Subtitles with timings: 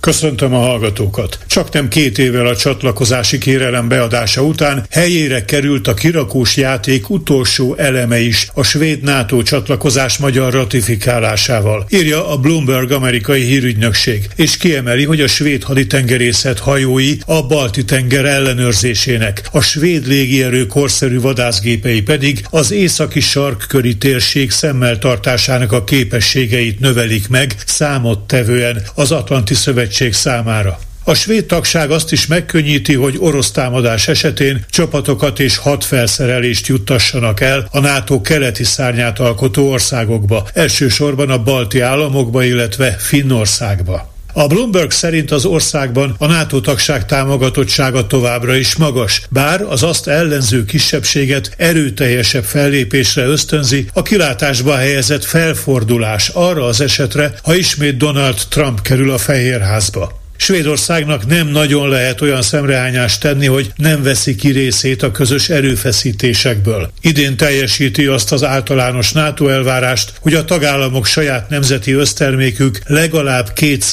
[0.00, 1.38] Köszöntöm a hallgatókat!
[1.46, 7.74] Csak nem két évvel a csatlakozási kérelem beadása után helyére került a kirakós játék utolsó
[7.76, 15.04] eleme is, a svéd NATO csatlakozás magyar ratifikálásával, írja a Bloomberg amerikai hírügynökség, és kiemeli,
[15.04, 22.44] hogy a svéd haditengerészet hajói a balti tenger ellenőrzésének, a svéd légierő korszerű vadászgépei pedig
[22.50, 30.12] az északi sarkköri térség szemmel tartásának a képességeit növelik meg számottevően az Atlanti Szövetség szövetség
[30.12, 30.78] számára.
[31.04, 37.68] A svéd tagság azt is megkönnyíti, hogy orosz támadás esetén csapatokat és hadfelszerelést juttassanak el
[37.70, 44.09] a NATO keleti szárnyát alkotó országokba, elsősorban a balti államokba, illetve Finnországba.
[44.32, 50.08] A Bloomberg szerint az országban a NATO tagság támogatottsága továbbra is magas, bár az azt
[50.08, 58.38] ellenző kisebbséget erőteljesebb fellépésre ösztönzi a kilátásba helyezett felfordulás arra az esetre, ha ismét Donald
[58.48, 60.19] Trump kerül a Fehérházba.
[60.40, 66.90] Svédországnak nem nagyon lehet olyan szemrehányást tenni, hogy nem veszi ki részét a közös erőfeszítésekből.
[67.00, 73.84] Idén teljesíti azt az általános NATO elvárást, hogy a tagállamok saját nemzeti össztermékük legalább két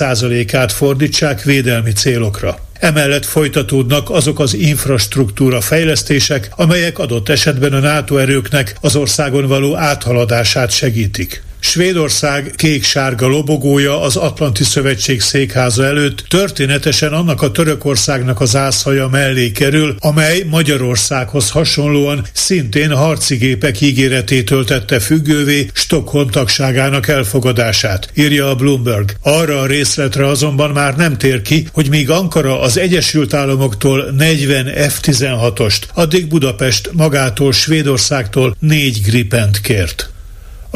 [0.51, 2.59] át fordítsák védelmi célokra.
[2.79, 9.75] Emellett folytatódnak azok az infrastruktúra fejlesztések, amelyek adott esetben a NATO erőknek az országon való
[9.75, 11.45] áthaladását segítik.
[11.67, 19.51] Svédország kék-sárga lobogója az Atlanti Szövetség székháza előtt történetesen annak a Törökországnak az ászhaja mellé
[19.51, 28.55] kerül, amely Magyarországhoz hasonlóan szintén harci gépek ígéretétől tette függővé Stockholm tagságának elfogadását, írja a
[28.55, 29.15] Bloomberg.
[29.21, 34.65] Arra a részletre azonban már nem tér ki, hogy míg Ankara az Egyesült Államoktól 40
[34.65, 40.11] F-16-ost, addig Budapest magától Svédországtól négy Gripent kért.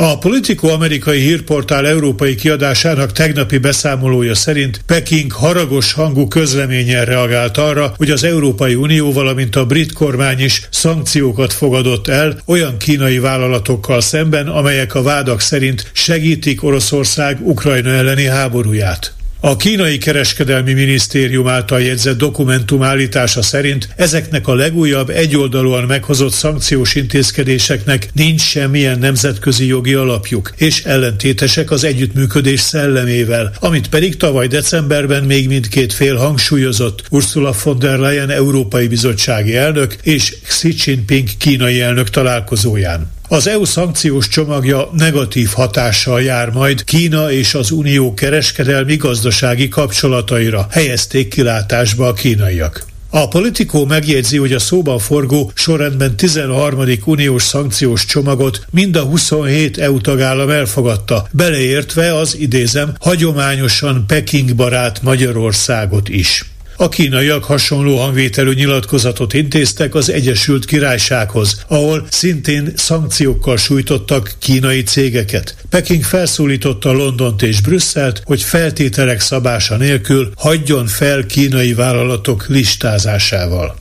[0.03, 7.93] A Politico amerikai hírportál európai kiadásának tegnapi beszámolója szerint Peking haragos hangú közleményen reagált arra,
[7.97, 14.01] hogy az Európai Unió, valamint a brit kormány is szankciókat fogadott el olyan kínai vállalatokkal
[14.01, 19.13] szemben, amelyek a vádak szerint segítik Oroszország Ukrajna elleni háborúját.
[19.43, 26.95] A kínai kereskedelmi minisztérium által jegyzett dokumentum állítása szerint ezeknek a legújabb egyoldalúan meghozott szankciós
[26.95, 35.23] intézkedéseknek nincs semmilyen nemzetközi jogi alapjuk, és ellentétesek az együttműködés szellemével, amit pedig tavaly decemberben
[35.23, 41.81] még mindkét fél hangsúlyozott Ursula von der Leyen Európai Bizottsági elnök és Xi Jinping kínai
[41.81, 43.19] elnök találkozóján.
[43.31, 50.67] Az EU szankciós csomagja negatív hatással jár majd Kína és az Unió kereskedelmi gazdasági kapcsolataira,
[50.71, 52.85] helyezték kilátásba a kínaiak.
[53.09, 56.83] A politikó megjegyzi, hogy a szóban forgó sorrendben 13.
[57.05, 65.01] uniós szankciós csomagot mind a 27 EU tagállam elfogadta, beleértve az idézem hagyományosan Peking barát
[65.01, 66.50] Magyarországot is.
[66.81, 75.55] A kínaiak hasonló hangvételű nyilatkozatot intéztek az Egyesült Királysághoz, ahol szintén szankciókkal sújtottak kínai cégeket.
[75.69, 83.75] Peking felszólította Londont és Brüsszelt, hogy feltételek szabása nélkül hagyjon fel kínai vállalatok listázásával.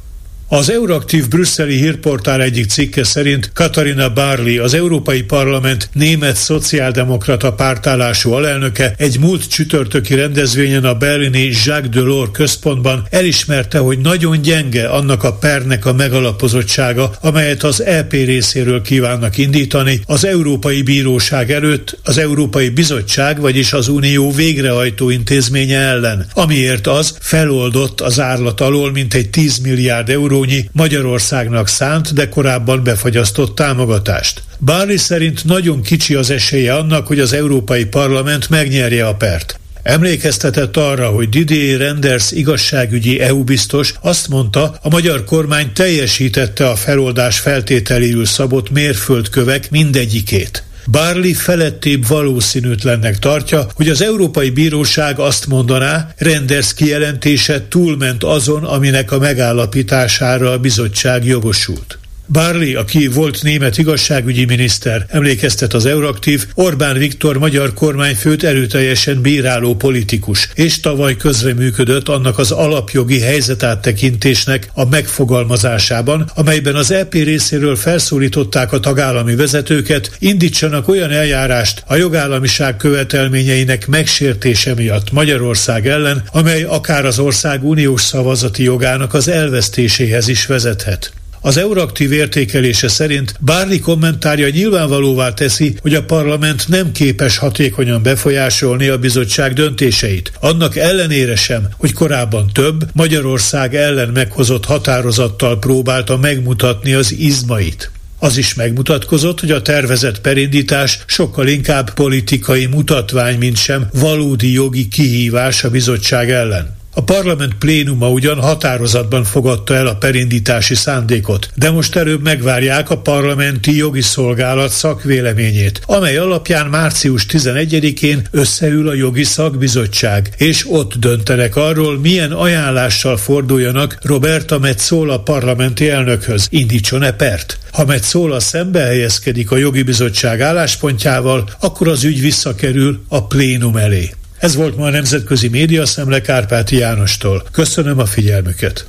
[0.52, 8.32] Az Euraktív brüsszeli hírportál egyik cikke szerint Katarina Barley, az Európai Parlament német szociáldemokrata pártállású
[8.32, 15.24] alelnöke egy múlt csütörtöki rendezvényen a berlini Jacques Delors központban elismerte, hogy nagyon gyenge annak
[15.24, 20.00] a pernek a megalapozottsága, amelyet az EP részéről kívánnak indítani.
[20.06, 27.16] Az Európai Bíróság előtt az Európai Bizottság, vagyis az Unió végrehajtó intézménye ellen, amiért az
[27.20, 34.42] feloldott az árlat alól mintegy 10 milliárd euró eurónyi Magyarországnak szánt, de korábban befagyasztott támogatást.
[34.58, 39.60] Barley szerint nagyon kicsi az esélye annak, hogy az Európai Parlament megnyerje a pert.
[39.82, 46.76] Emlékeztetett arra, hogy Didier Renders igazságügyi EU biztos azt mondta, a magyar kormány teljesítette a
[46.76, 50.64] feloldás feltételéül szabott mérföldkövek mindegyikét.
[50.86, 59.12] Barley felettébb valószínűtlennek tartja, hogy az Európai Bíróság azt mondaná, Renders kijelentése túlment azon, aminek
[59.12, 61.99] a megállapítására a bizottság jogosult.
[62.32, 69.74] Barley, aki volt német igazságügyi miniszter, emlékeztet az Euraktív, Orbán Viktor magyar kormányfőt erőteljesen bíráló
[69.74, 78.72] politikus, és tavaly közreműködött annak az alapjogi helyzetáttekintésnek a megfogalmazásában, amelyben az EP részéről felszólították
[78.72, 87.04] a tagállami vezetőket, indítsanak olyan eljárást a jogállamiság követelményeinek megsértése miatt Magyarország ellen, amely akár
[87.04, 91.12] az ország uniós szavazati jogának az elvesztéséhez is vezethet.
[91.42, 98.88] Az Euraktív értékelése szerint bármi kommentárja nyilvánvalóvá teszi, hogy a parlament nem képes hatékonyan befolyásolni
[98.88, 100.32] a bizottság döntéseit.
[100.40, 107.90] Annak ellenére sem, hogy korábban több Magyarország ellen meghozott határozattal próbálta megmutatni az izmait.
[108.18, 114.88] Az is megmutatkozott, hogy a tervezett perindítás sokkal inkább politikai mutatvány, mint sem valódi jogi
[114.88, 116.79] kihívás a bizottság ellen.
[116.94, 122.98] A parlament plénuma ugyan határozatban fogadta el a perindítási szándékot, de most előbb megvárják a
[122.98, 131.56] parlamenti jogi szolgálat szakvéleményét, amely alapján március 11-én összeül a jogi szakbizottság, és ott döntenek
[131.56, 137.58] arról, milyen ajánlással forduljanak Roberta Metzola parlamenti elnökhöz, indítson-e pert.
[137.72, 144.10] Ha Metzola szembe helyezkedik a jogi bizottság álláspontjával, akkor az ügy visszakerül a plénum elé.
[144.40, 147.42] Ez volt ma a Nemzetközi Média Szemle Kárpáti Jánostól.
[147.52, 148.86] Köszönöm a figyelmüket.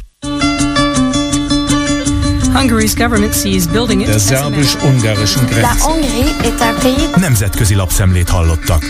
[2.53, 5.85] Hungary's government sees building Der szerbus-ungarischen Grenze.
[7.15, 8.83] Nemzetközi lapszemlét hallottak.